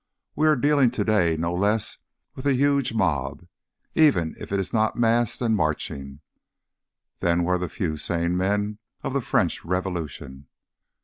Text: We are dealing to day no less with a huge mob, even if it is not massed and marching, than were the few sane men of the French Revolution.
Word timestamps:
We 0.35 0.47
are 0.47 0.55
dealing 0.55 0.89
to 0.97 1.03
day 1.03 1.37
no 1.37 1.53
less 1.53 1.99
with 2.33 2.47
a 2.47 2.55
huge 2.55 2.91
mob, 2.91 3.45
even 3.93 4.33
if 4.39 4.51
it 4.51 4.59
is 4.59 4.73
not 4.73 4.95
massed 4.95 5.41
and 5.43 5.55
marching, 5.55 6.21
than 7.19 7.43
were 7.43 7.59
the 7.59 7.69
few 7.69 7.97
sane 7.97 8.35
men 8.35 8.79
of 9.03 9.13
the 9.13 9.21
French 9.21 9.63
Revolution. 9.63 10.47